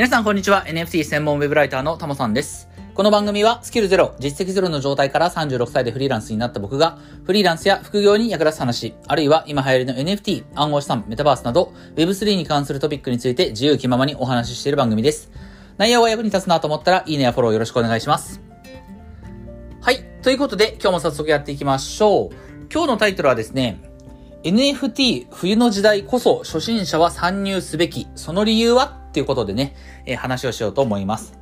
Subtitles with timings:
[0.00, 0.64] 皆さんこんにちは。
[0.64, 2.70] NFT 専門ウェブライターのタモさんです。
[2.94, 6.96] この番組はスキルゼロ、実績ゼロの状態から36歳でフリーランスになった僕が、
[7.26, 15.30] フリーランスや副業に役立つ話、あるいは今流行りの NFT、暗号資産、メタバースなど、Web3 に関するトピックについて自由気ままにお話ししている番組です。
[15.76, 18.40] 内容が役に立つなと思ったら、いいねやフォローよろしくお願いします。
[19.82, 20.02] はい。
[20.22, 22.34] ということで、今日も早速やっていきましょう。
[22.72, 23.82] 今日のタイトルはですね、
[24.44, 29.74] NFT 冬の時代こそ初心者は参入すべき、その理由はっていうことでね、
[30.06, 31.38] えー話をしようと思います。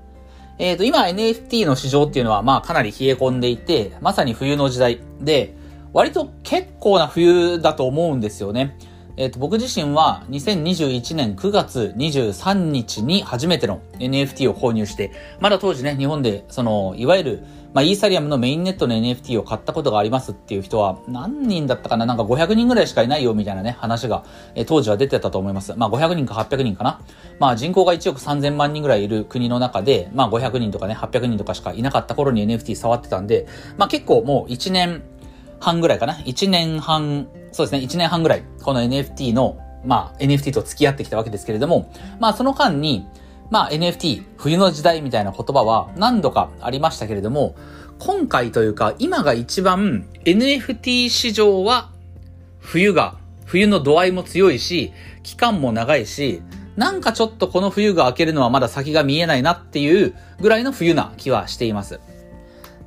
[0.59, 5.55] えっ、と、今 NFT の市場っていうのはまあかなり冷え込んでいて、まさに冬の時代で、
[5.93, 8.77] 割と結構な冬だと思うんですよね。
[9.19, 22.07] えっ、と、僕自身は2021年9月23日に初めての NFT を購入して、まだ当時ね、日本で、その、いわゆる、まあ、イーサリアムのメインネットの NFT を買ったことがありますっていう人は、何人だったかな？
[22.07, 25.75] なんか500人ぐらいしかいないよみたいなね、話が、えー当時は出てたと思います。
[25.77, 27.01] まあ、500人か800人かな？
[27.41, 33.48] まあ、人口が1億3000万人ぐらいいる国の中で、まあ、500人とかね、800人とかしかいなかった頃に NFT 触ってたんで、
[33.79, 35.03] まあ、結構もう1年
[35.59, 43.07] 半ぐらいかな ?1 年半、そうですね、1年半ぐらい、この NFT の、まあ、NFT と付き合ってきたわけですけれども、まあ、その間に、
[43.51, 47.55] まあ、NFT、冬の時代みたいな言葉は何度かありましたけれども、
[47.99, 51.91] 今回というか、今が一番 NFT 市場は、
[52.61, 56.43] 冬が、冬の度合いも強いし、期間も長いし、
[56.77, 61.99] なんかちょっとこの冬が明けるのはまだ先が見えないなっていうぐらいの冬な気はしています。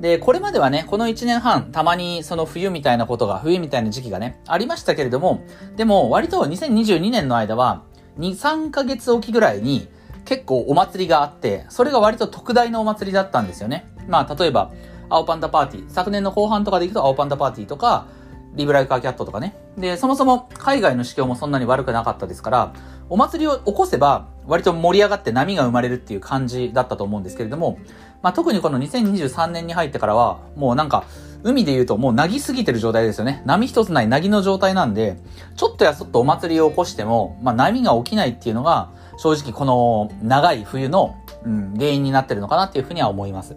[0.02, 5.44] で、これまではね、この1年半、たまにその冬みたいなことが、冬みたいな時期がね、ありましたけれども、
[5.76, 7.84] でも割と2022年の間は、
[8.18, 9.88] 2、3ヶ月おきぐらいに
[10.26, 13.92] 結構お祭りがあって、それが割と特大のお祭りだったんですよね。
[14.08, 14.72] まあ、例えば、
[15.08, 18.08] 青パンダパーティー、昨年の後半とかで行くと青パンダパーティーとか、
[18.56, 19.56] リブライカーキャットとかね。
[19.78, 22.74] で、そもそも海外の市況もそんなに悪くなかったですから、
[23.10, 27.78] お祭りを起こせば割と盛り上がって波が生まれるっていう感じだったと思うんですけれども、
[28.22, 31.06] まあ、特にこの2023年に入ってからは、もうなんか、
[31.44, 33.42] 海で言うともうなぎすぎてる状態ですよね。
[33.46, 35.18] 波一つないなぎの状態なんで、
[35.56, 43.56] ちょっとやそっとお祭りを起こしても、まあ、波が起きないっていうのが、正直この長い冬の、うん、原因になってるのかなっていうふうには思います。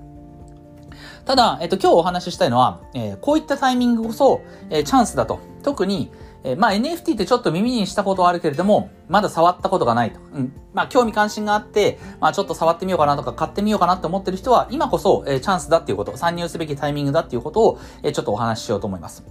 [1.24, 5.40] ただ、えっと、今日お話ししたいのは、えーこういったタイミングこそ、えーチャンスだと。
[5.62, 6.10] 特に、
[6.44, 10.20] えーまあ NFT ってちょっと耳にしたことはあるけれども、まだ触ったことがないと。
[10.34, 10.52] うん。
[10.74, 19.24] まあ興味関心があって、まあちょっと触ってみようかなとか買ってみようかなって思ってる人は、今こそ、えーチャンスだっていうこと、参入すべきタイミングだっていうことを、えーちょっとお話ししようと思います。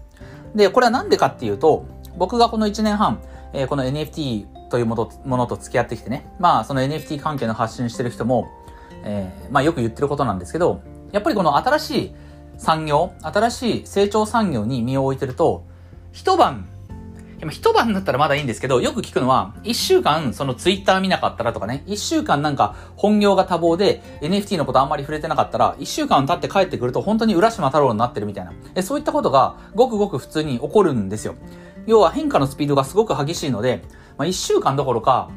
[0.55, 1.85] で、これはなんでかっていうと、
[2.17, 3.21] 僕がこの1年半、
[3.53, 8.47] えーこの NFT というものとものと付き合ってきてね、まあその NFT 関係の発信してる人も、
[9.03, 10.81] えーまあよく言ってることなんですけど、
[11.13, 12.11] やっぱりこの新しい
[12.57, 15.63] 産業、新しい成長産業に身を置いてると、
[16.11, 16.67] 一晩、
[17.49, 28.53] 一晩だったらまだいいんですけど、よく聞くのは、一週間そのツイッター見なかったらとかね、一週間なんか本業が多忙で NFT のことあんまり触れてなかったら、一週間経って帰ってくると本当に浦島太郎になってるみたいな。
[28.73, 31.35] えそういったことがごくごく普通に起こるんですよ。
[31.85, 33.83] 要は変化のスピードがすごく激しいので、
[34.17, 35.29] まあ一週間どころか、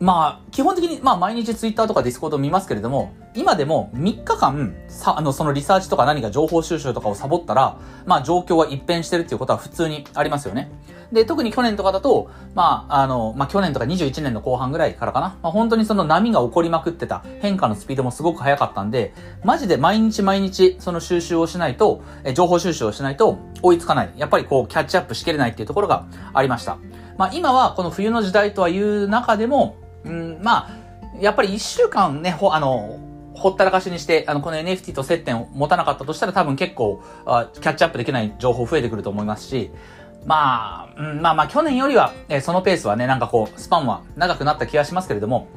[0.00, 10.70] まあ、基本的に、まあ、毎日ツイッターとか Discord 見ますけれども、今でも3日間、さ、あの、そのリサーチとか何か情報収集とかをサボったら、まあ、状況は一変してるっていうことは普通にありますよね。
[11.10, 15.36] で、特に去年とかだと、まあ、あの、まあ、去年とか21年の後半ぐらいからかな。
[15.42, 19.12] まあ、本当にその波が起こりまくってた変化のスピードもすごく速かったんで、
[19.42, 24.12] マジで毎日毎日その収集をしないと、え情報収集をしないと追いつかない。
[24.16, 26.78] やっぱりこう、キャッチアップしきれないっていうところがありました。
[27.18, 30.84] まあ、今はこの冬の時代とはいう中でも、うん、まあ、
[31.20, 32.98] やっぱり一週間ね、ほ、あの、
[33.34, 39.70] ほったらかしにして、あの、この NFT と接点を持たなかったとしたら多分結構、あキャッチアップできない情報増えてくると思いますし、
[40.24, 45.48] まあ、うん、まあまあ去年よりは、えーそのペースはね、なんかこう、スパンは長くなった気がしますけれども、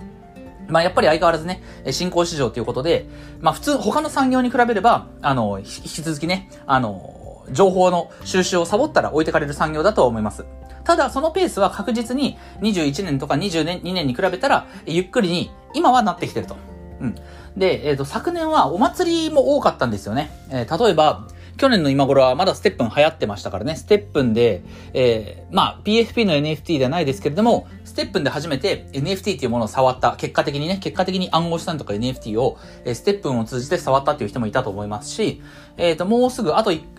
[0.68, 3.06] まあやっぱり相変わらずね、えー新興市場ということで、
[3.40, 10.46] まあ普通、他の産業に比べれば、あの、引き続きね、あの、情報の収集をサボったら置いてかれる産業だと思います。
[10.84, 16.56] ただ、そのペースは確実に21年とか22年に比べたら、ゆっくりに、今はなってきてると。
[17.02, 17.16] うん。
[17.58, 20.32] で、えっ、と、昨年はお祭りも多かったんですよね。
[20.50, 21.28] えー例えば、
[21.58, 24.62] 去年の今頃はまだステップン流行ってましたからね、ステップンで、
[24.94, 35.42] えー、まあ、PFP の NFT ではないですけれども、ステップンで初めて NFT っていうものを触った、結果的にね、結果的に暗号資産とか NFT を、えーステップンを通じて触ったっていう人もいたと思いますし、
[35.78, 36.97] えっ、と、もうすぐ、あと1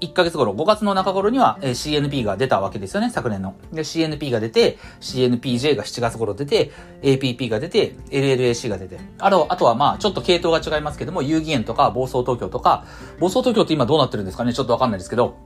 [0.00, 3.54] 1ヶ月頃、5月の中頃には、えー CNP が出たわけですよね、昨年の。
[3.72, 6.70] で、CNP が出て、CNPJ が7月頃出て、
[7.02, 8.98] APP が出て、LLAC が出て。
[9.18, 12.84] あと、あとはまあ、ちょっと系統が違いますけども、遊戯園とか、暴走東京とか、
[13.18, 14.52] 暴走東京って今どうなってるんですかね？
[14.52, 15.36] ちょっとわかんないですけど、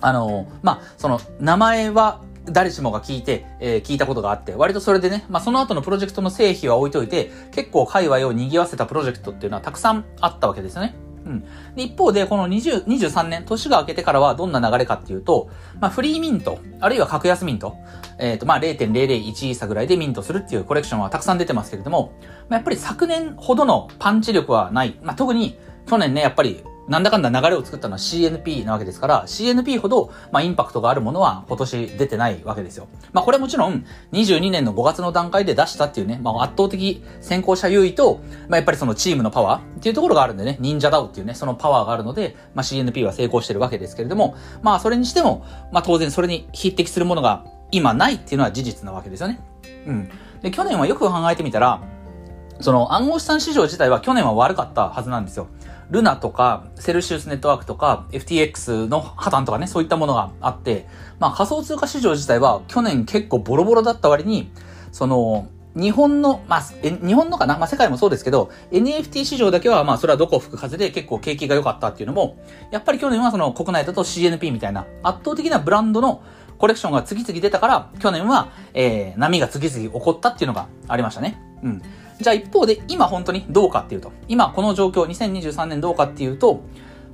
[0.00, 10.96] あの、まあ、その、名前は誰しもが聞いて、えー、聞いたことがあって、割とそれでね、まあその後のプロジェクトの成否は置いといて、結構界隈を賑わせたプロジェクトっていうのはたくさんあったわけですよね。
[11.24, 11.44] うん。
[11.74, 17.76] で、一方で、この20、23年、年が明けてからはどんな流れかっていうと、まあ、フリーミント、あるいは格安ミント、
[18.18, 22.12] えっ、ー、と、まあ、0.001イーサぐらいでミントするっていうコレクションはたくさん出てますけれども、
[22.48, 24.98] まあ、やっぱり昨年ほどのパンチ力はない。
[25.02, 32.86] まあ、特に、去年ね、やっぱりなんだかんだ流れを作ったのは CNP なわけですから、CNP ほど、まあ、インパクトがあるものは今年出てないわけですよ。
[33.14, 49.40] まあ、これはもちろん、22年の5月の段階で出したっていうね、まあ、圧倒的先行者優位と、まあ、やっぱりそのチームのパワーっていうところがあるんでね、忍者ダウっていうね、そのパワーがあるので、まあ、CNP は成功してるわけですけれども、まあ、それにしても、まあ、当然それに匹敵するものが今ないっていうのは事実なわけですよね。
[49.86, 50.10] うん。
[50.42, 51.80] で、去年はよく考えてみたら、
[52.60, 55.48] その暗号資産市場自体は去年は悪かったはずなんですよ。
[55.90, 60.86] ルナとか、セルシウスネットワークとか、FTX の破綻とかね、そういったものがあって、
[61.18, 64.50] まあ仮想通貨市場自体は去年結構ボロボロだった割に、
[64.92, 67.56] その、日本の、まあ、日本のかな？
[67.56, 72.36] まあ、世界もそうですけど、NFT 市場だけは、まあ、それはどこ吹く風で結構景気が良かったっていうのも、
[72.70, 76.22] やっぱり去年はその国内だと CNP みたいな圧倒的なブランドの
[76.58, 81.40] コレクションが次々出たから、去年は、えー、波が次々起こったっていうのがありましたね。
[81.62, 81.82] うん。
[82.22, 86.62] じゃあ一方で今本当にどうかっていうと、今この状況、2023年どうかっていうと、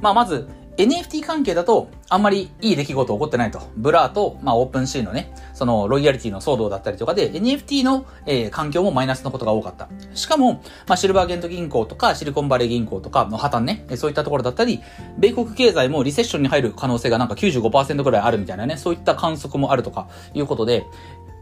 [0.00, 3.60] まあまず NFT 関係だとあんまりいい出来事起こってないと。
[3.76, 9.88] Blur と、まあ OpenSea のね、そのロイヤリティの騒動だったりとかで NFT の、えー、環境もマイナスのことが多かった。
[10.14, 14.80] しかも、まあシルバーゲント銀行とかシリコンバレー銀行とかの破綻ね、そういったところだったり、
[15.18, 20.86] 米国経済もリセッションに入る可能性がなんか95%ぐらいあるみたいなね、そういった観測もあるとかいうことで、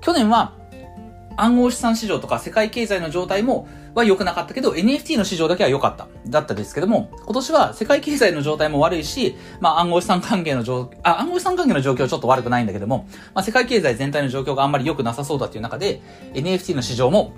[0.00, 0.54] 去年は
[1.36, 6.06] 暗号資産市場とか世界経済の状態も、は良くなかったけど、NFT の市場だけは良かった。
[6.26, 16.02] だったですけども、今年は世界経済の状態も悪いし、まあ暗号資産関係の状、あ、暗号資産関係の状況はちょっと悪くないんだけども、まあ世界経済全体の状況があんまり良くなさそうだっていう中で、
[16.34, 17.32] NFT の市場も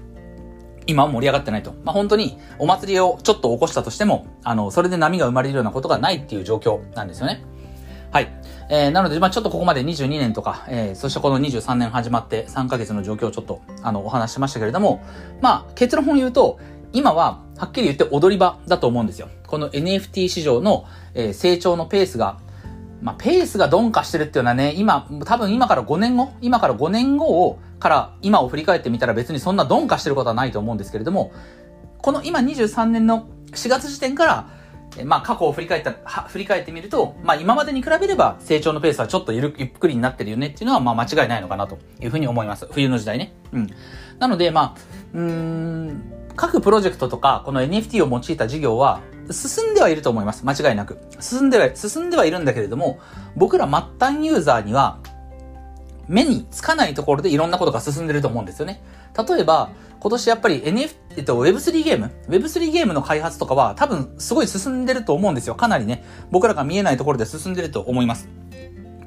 [0.89, 1.75] 今は盛り上がってないと。
[1.85, 7.45] まあ、本当にお祭りをちょっと起こしたとしても、あの、それで波が生まれるようなことがないっていう状況なんですよね。
[8.11, 8.33] はい。
[8.71, 15.03] えー、なので、まあちょっとここまで22年とか、えー、そしてこの23年始まって3ヶ月の状況をちょっと、あの、お話しましたけれども、
[15.41, 16.59] まあ結論を言うと、
[16.93, 19.29] 今は、はっきり言って踊り場だと思うんですよ。
[19.47, 22.39] この NFT 市場の、えー、成長のペースが、
[23.03, 31.33] まあ、ペースが鈍化してるっていうのはね、今、多分今から5年後今から5年後を、から今を振り返ってみたら別にそんな鈍化してることはないと思うんですけれども、
[31.99, 34.58] この今23年の4月時点から、
[35.05, 35.93] まあ過去を振り返った、
[36.29, 42.69] 振り返ってみると、まあ今までに比べれば成長のペースはちょっとゆるゆっくりになってるよねっていうのはまあ間違いないのかなというふうに思います。
[42.71, 43.35] 冬の時代ね。
[43.53, 43.71] うん。
[44.19, 44.81] なのでまあ、
[45.15, 49.01] うん、各プロジェクトとかこの NFT を用いた事業は
[49.31, 50.45] 進んではいると思います。
[50.45, 50.99] 間違いなく。
[51.21, 52.99] 進んでは、進んではいるんだけれども、
[53.37, 54.99] 僕ら末端ユーザーには
[56.09, 58.83] 目につかないところでいろんなことが進んでると思うんですよね。
[59.29, 59.71] 例えば、
[60.01, 65.55] 今年やっぱり NF、えっと、Web3 ゲーム ?Web3 ゲームの開発とかは多分すごい進んでると思うんですよ。
[65.55, 68.29] かなりね、僕らが見えないところで進んでると思います。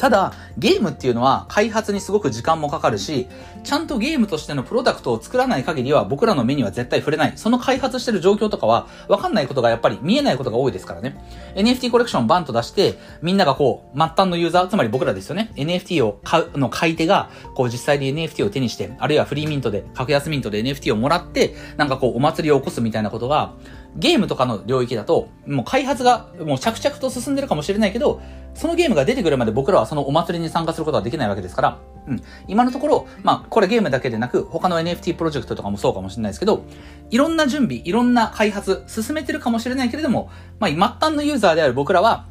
[0.01, 3.27] ただ、ゲームっていうのは開発にすごく時間もかかるし、
[3.63, 7.33] ちゃんとゲームとしてのプロダクトを作らない限りは僕らの目には絶対触れない。
[7.35, 11.23] その開発してる状況とかはわかんないことがやっぱり見えないことが多いですからね。
[11.53, 15.51] NFT コレクションバンと出して、みんながこう、末端のユーザー、つまり僕らですよね。
[15.55, 23.53] NFT を買う、の買い手が、こう実際に NFT を手にして、あるいはフリーミントで、格安ミントで NFT をもらって、なんかこうお祭りを起こすみたいなことが、
[23.95, 28.21] ゲームとかの領域だと、もう開発がもう着々と進んでるかもしれないけど、
[28.53, 32.21] そのゲームが出てくるまで僕らはそのお祭りに参加することはできないわけですから、うん。
[32.47, 36.65] 今のところ、まあ、これゲームだけでなく、他の NFT プロジェクトとかもそうかもしれないですけど、
[37.09, 40.29] いろんな準備、いろんな開発、進めてるかもしれないけれども、
[40.59, 42.25] まあ、末端のユーザーである僕らは、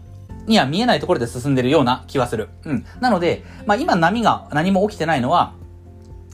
[0.46, 2.48] には見えないところで進んでるような気はする。
[2.64, 2.86] うん。
[3.00, 5.54] なので、まあ、今波が何も起きてないのは、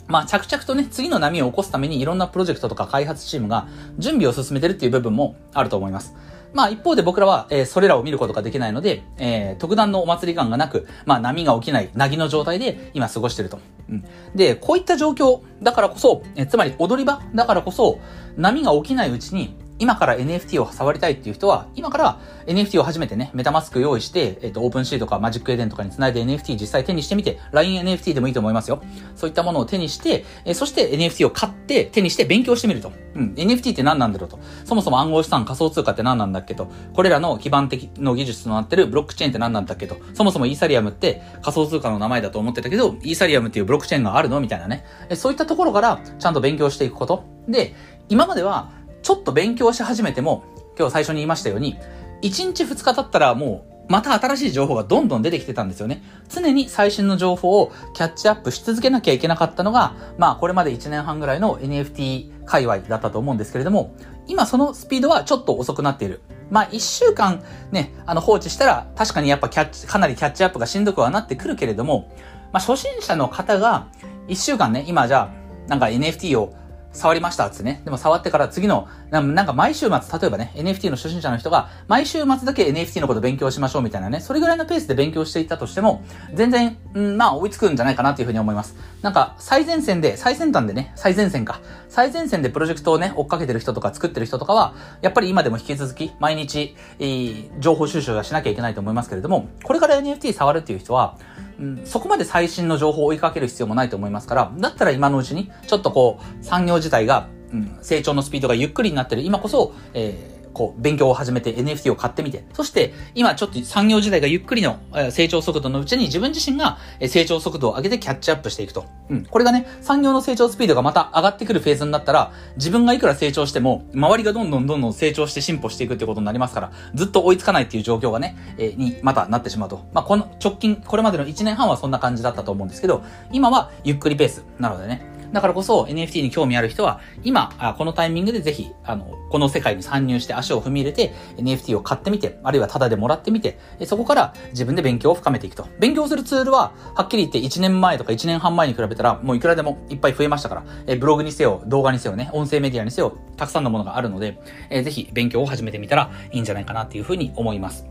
[0.09, 3.67] まあ、着々とね、次の波を起こすためにいろんなプロジェクトとか開発チームが
[3.99, 6.15] 準備を進めてるっていう部分もあると思います。
[6.57, 13.61] まあ一方で僕らは、えー、それらを見ることができないので、えー、特段のお祭り感がなく、まあ波が起きない、なぎの状態で今過ごしてると。
[13.91, 18.01] うん、で、こういった状況だからこそ、えー、つまり踊り場だからこそ、
[18.39, 28.83] 波が起きないうちに、今から NFT を触りたいっていう人は、今から NFT を初めてね、メタマスク用意して、えっ、ー、と、オープンシーとかマジックエデンとかにつないで NFT 実際手にしてみて、LINENFT でもいいと思いますよ。
[29.15, 32.93] そういったものを手にして、えー、そして NFT を買って手にして勉強してみると。
[33.15, 34.39] うん、NFT って何なんだろうと。
[34.65, 36.69] そもそも暗号資産仮想通貨って何なんだっけと。
[36.95, 39.99] これらの基盤的の技術となってるブロックチェーンって何なんだっけと。
[40.15, 44.85] そもそもイーサリアムって仮想通貨の名前だと思ってたけど、イーサリアムっていうブロックチェーンがあるのみたいなね。
[45.15, 47.25] そういったところからちゃんと勉強していくこと。
[47.49, 47.75] で、
[48.09, 48.71] 今までは
[49.03, 50.45] ちょっと勉強し始めても、
[50.79, 51.79] 今日最初に言いましたように、
[52.23, 56.03] 1日2日経ったらもうまた新しい情報がどんどん出てきてたんですよね。
[56.29, 63.95] 常に最新の情報をキャッチアップし続けなきゃいけなかったのが、まあこれまで1年半ぐらいの NFT 界隈だったと思うんですけれども、
[64.27, 66.21] 今そのスピードはちょっと遅くなっている。
[66.51, 72.11] まあ一週間ね、あの放置したら確かにやっぱキャッチ、かなりキャッチアップがしんどくはなってくるけれども、
[72.53, 73.87] まあ初心者の方が
[74.27, 76.55] 一週間ね、今じゃあなんか NFT を
[76.97, 77.83] 触りましたっつってね。
[77.85, 88.75] でも触ってから次の、なんか毎週末、例えばね、NFT の初心者の人が、毎週末だけ NFT のこと勉強しましょうみたいなね、それぐらいのペースで勉強していったとしても、全然、うん、まあ追いつくんじゃないかなっていうふうに思います。
[89.03, 91.61] なんか、最前線で、最先端でね、最前線か。
[91.89, 101.19] 最前線でプロジェクトをね、追っかけてる人とか作ってる人とかは、やっぱり今でも引き続き、毎日、えー、情報収集はしなきゃいけないと思いますけれども、これから NFT 触るっていう人は、
[101.59, 109.23] うん、そこまで最新の情報を追いかける必要もないと思いますから、だったら今のうちに、ちょっとこう、産業自体が、うん、成長のスピードがゆっくりになってる。
[109.23, 114.79] 今こそ、えーこう、勉強を始めて NFT を買ってみて、そして、今ちょっと産業時代がゆっくりの
[115.11, 118.87] 成長速度のうちに自分自身が成長速度を上げてキャッチアップしていくと。
[119.11, 119.27] うん。
[119.27, 129.85] これがね、産業の成長スピードがまた上がってくるフェーズになったら、自分がいくら成長しても、周りがどんどんどんどん成長して進歩していくってことになりますから、ずっと追いつかないっていう状況がね、え、にまたなってしまうと。
[129.93, 145.69] まあ、この直近、これまでの1年半はそんな感じだったと思うんですけど、今はゆっくりペースなのでね、だからこそ NFT に興味ある人は、今、このタイミングでぜひ、あの、この世界に参入して足を踏み入れて、NFT を買ってみて、あるいはタダでもらってみて、そこから自分で勉強を深めていくと。
[145.79, 154.41] 勉強するツールは、はっきり言って1年前とか1年半前に比べたら、もういくらでもいっぱい増えましたから、えブログにせよ、動画にせよね、音声メディアにせよ、たくさんのものがあるので、
[154.71, 157.85] えぜひ勉強を始めてみたらいいんじゃないかなっていうふうに思います。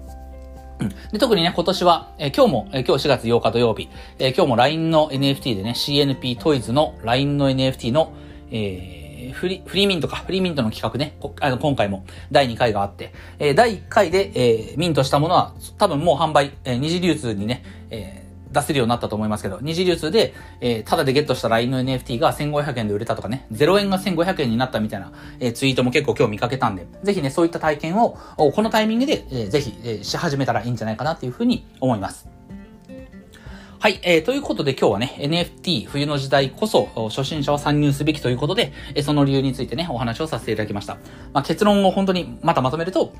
[1.11, 3.89] で特にね、今年は、えー、今日も、えー、今日4月8日土曜日、
[4.19, 8.13] えー、今日も LINE の NFT でね、CNP トイズの LINE の NFT の、
[8.51, 18.24] えー、フリ、フリーミントか、フリーミントの企画ね、あの今回も第2回があって、えー、第1回で、えー、ミントしたものは、多分もう販売、えー、二次流通にね、えー
[18.55, 32.27] 出せるようになったと思いますけど、二次流通で、えー、ただでゲットした LINE の NFT が1500円で売れたとかね、0円が1500円になったみたいな、えー、ツイートも結構今日見かけたんで、ぜひね、そういった体験を、このタイミングで、えー、ぜひ、えー、し始めたらいいんじゃないかなっていうふうに思います。
[33.79, 40.95] はい、えー、ということで今日はね、NFT 冬の時代こそ初心者は参入すべきということで、えー、その理由についてね、お話をさせていただきました。
[41.33, 43.13] まあ、結論を本当にまたまとめると、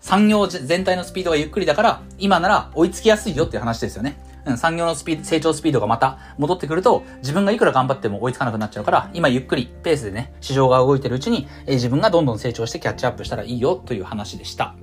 [0.00, 4.18] 産業全体のスピードがゆっくりだから、今なら追いつきやすいよっていう話ですよね。
[4.46, 14.74] うん、産業のスピード、成長スピードがまた戻ってくると、自分がいくら頑張っても追いつかなくなっちゃうから、今ゆっくりペースでね、市場が動いてるうちに、えー、自分がどんどん成長してキャッチアップしたらいいよという話でした。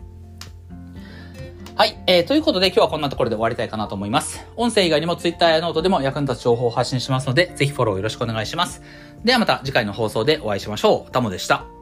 [1.75, 2.03] はい。
[2.06, 4.46] えー、ということで今日はこんなところで終わりたいかなと思います。
[4.56, 8.84] 音声以外にも Twitter やノートでも役に立つ情報を発信しますので、ぜひフォローよろしくお願いします。
[9.24, 11.12] ではまた次回の放送でお会いしましょう。
[11.12, 11.81] タモでした。